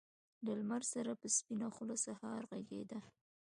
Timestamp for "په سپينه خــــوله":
1.21-1.95